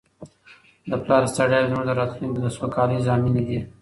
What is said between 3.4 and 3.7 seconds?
دي.